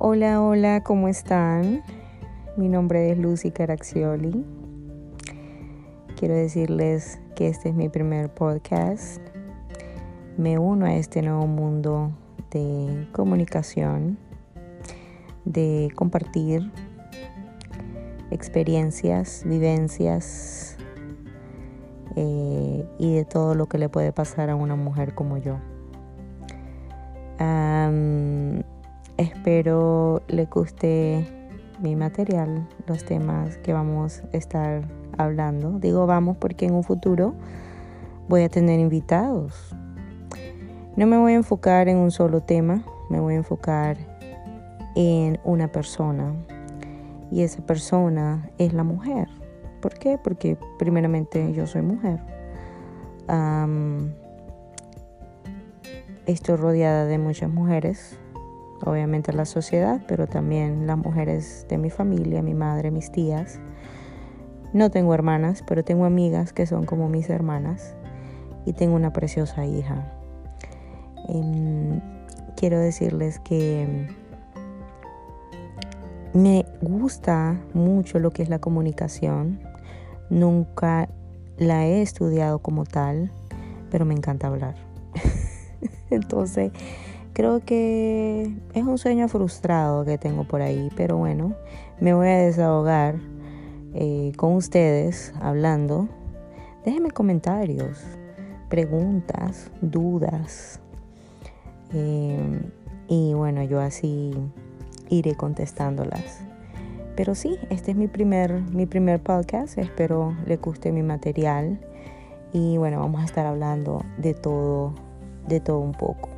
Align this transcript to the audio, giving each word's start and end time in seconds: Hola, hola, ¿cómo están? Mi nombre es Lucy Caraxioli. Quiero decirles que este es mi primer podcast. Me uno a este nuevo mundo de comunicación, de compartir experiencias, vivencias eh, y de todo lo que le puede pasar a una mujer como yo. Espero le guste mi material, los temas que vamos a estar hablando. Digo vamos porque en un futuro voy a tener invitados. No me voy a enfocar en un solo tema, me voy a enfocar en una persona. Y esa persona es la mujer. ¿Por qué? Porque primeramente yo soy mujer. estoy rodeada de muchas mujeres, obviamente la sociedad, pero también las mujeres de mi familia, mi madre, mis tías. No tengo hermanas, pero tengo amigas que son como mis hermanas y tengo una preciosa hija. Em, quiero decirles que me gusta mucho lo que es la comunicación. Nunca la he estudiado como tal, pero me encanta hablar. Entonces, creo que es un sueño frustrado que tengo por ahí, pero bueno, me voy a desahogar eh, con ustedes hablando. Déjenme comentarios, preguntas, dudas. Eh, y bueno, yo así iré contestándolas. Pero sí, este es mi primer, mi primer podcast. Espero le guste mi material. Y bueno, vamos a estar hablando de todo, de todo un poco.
Hola, 0.00 0.40
hola, 0.40 0.84
¿cómo 0.84 1.08
están? 1.08 1.82
Mi 2.56 2.68
nombre 2.68 3.10
es 3.10 3.18
Lucy 3.18 3.50
Caraxioli. 3.50 4.44
Quiero 6.16 6.36
decirles 6.36 7.18
que 7.34 7.48
este 7.48 7.70
es 7.70 7.74
mi 7.74 7.88
primer 7.88 8.32
podcast. 8.32 9.20
Me 10.36 10.56
uno 10.56 10.86
a 10.86 10.94
este 10.94 11.20
nuevo 11.20 11.48
mundo 11.48 12.12
de 12.52 13.08
comunicación, 13.10 14.18
de 15.44 15.90
compartir 15.96 16.70
experiencias, 18.30 19.42
vivencias 19.44 20.76
eh, 22.14 22.86
y 23.00 23.16
de 23.16 23.24
todo 23.24 23.56
lo 23.56 23.66
que 23.66 23.78
le 23.78 23.88
puede 23.88 24.12
pasar 24.12 24.48
a 24.48 24.54
una 24.54 24.76
mujer 24.76 25.16
como 25.16 25.38
yo. 25.38 25.58
Espero 29.18 30.22
le 30.28 30.46
guste 30.46 31.26
mi 31.80 31.94
material, 31.96 32.66
los 32.86 33.04
temas 33.04 33.58
que 33.58 33.72
vamos 33.72 34.22
a 34.32 34.36
estar 34.36 34.82
hablando. 35.18 35.78
Digo 35.78 36.06
vamos 36.06 36.36
porque 36.38 36.66
en 36.66 36.74
un 36.74 36.84
futuro 36.84 37.34
voy 38.28 38.44
a 38.44 38.48
tener 38.48 38.80
invitados. 38.80 39.74
No 40.96 41.06
me 41.06 41.18
voy 41.18 41.32
a 41.32 41.36
enfocar 41.36 41.88
en 41.88 41.98
un 41.98 42.10
solo 42.10 42.40
tema, 42.40 42.82
me 43.10 43.20
voy 43.20 43.34
a 43.34 43.38
enfocar 43.38 43.96
en 44.96 45.38
una 45.44 45.70
persona. 45.70 46.34
Y 47.30 47.42
esa 47.42 47.64
persona 47.64 48.50
es 48.58 48.72
la 48.72 48.84
mujer. 48.84 49.28
¿Por 49.80 49.94
qué? 49.94 50.18
Porque 50.18 50.56
primeramente 50.78 51.52
yo 51.52 51.66
soy 51.66 51.82
mujer. 51.82 52.20
estoy 56.26 56.56
rodeada 56.56 57.06
de 57.06 57.18
muchas 57.18 57.50
mujeres, 57.50 58.18
obviamente 58.84 59.32
la 59.32 59.44
sociedad, 59.44 60.02
pero 60.06 60.26
también 60.26 60.86
las 60.86 60.98
mujeres 60.98 61.66
de 61.68 61.78
mi 61.78 61.90
familia, 61.90 62.42
mi 62.42 62.54
madre, 62.54 62.90
mis 62.90 63.10
tías. 63.10 63.60
No 64.72 64.90
tengo 64.90 65.14
hermanas, 65.14 65.64
pero 65.66 65.84
tengo 65.84 66.04
amigas 66.04 66.52
que 66.52 66.66
son 66.66 66.84
como 66.84 67.08
mis 67.08 67.30
hermanas 67.30 67.94
y 68.66 68.72
tengo 68.72 68.94
una 68.94 69.12
preciosa 69.12 69.64
hija. 69.64 70.12
Em, 71.28 72.00
quiero 72.56 72.78
decirles 72.78 73.38
que 73.40 74.08
me 76.34 76.66
gusta 76.82 77.58
mucho 77.72 78.18
lo 78.18 78.30
que 78.30 78.42
es 78.42 78.48
la 78.48 78.58
comunicación. 78.58 79.60
Nunca 80.30 81.08
la 81.56 81.86
he 81.86 82.02
estudiado 82.02 82.58
como 82.60 82.84
tal, 82.84 83.32
pero 83.90 84.04
me 84.04 84.14
encanta 84.14 84.46
hablar. 84.46 84.76
Entonces, 86.10 86.72
creo 87.38 87.60
que 87.64 88.52
es 88.74 88.82
un 88.82 88.98
sueño 88.98 89.28
frustrado 89.28 90.04
que 90.04 90.18
tengo 90.18 90.42
por 90.42 90.60
ahí, 90.60 90.90
pero 90.96 91.18
bueno, 91.18 91.54
me 92.00 92.12
voy 92.12 92.26
a 92.26 92.36
desahogar 92.38 93.14
eh, 93.94 94.32
con 94.36 94.54
ustedes 94.54 95.32
hablando. 95.40 96.08
Déjenme 96.84 97.12
comentarios, 97.12 98.02
preguntas, 98.68 99.70
dudas. 99.80 100.80
Eh, 101.94 102.60
y 103.06 103.34
bueno, 103.34 103.62
yo 103.62 103.78
así 103.78 104.32
iré 105.08 105.36
contestándolas. 105.36 106.40
Pero 107.14 107.36
sí, 107.36 107.56
este 107.70 107.92
es 107.92 107.96
mi 107.96 108.08
primer, 108.08 108.62
mi 108.72 108.86
primer 108.86 109.22
podcast. 109.22 109.78
Espero 109.78 110.36
le 110.44 110.56
guste 110.56 110.90
mi 110.90 111.04
material. 111.04 111.78
Y 112.52 112.78
bueno, 112.78 112.98
vamos 112.98 113.22
a 113.22 113.26
estar 113.26 113.46
hablando 113.46 114.04
de 114.16 114.34
todo, 114.34 114.92
de 115.46 115.60
todo 115.60 115.78
un 115.78 115.92
poco. 115.92 116.37